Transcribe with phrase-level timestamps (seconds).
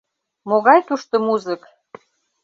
[0.49, 1.61] Могай тушто музык!